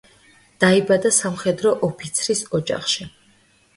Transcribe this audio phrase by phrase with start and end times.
[0.63, 3.11] დაიბადა სამხედრო ოფიცრის ოჯახში.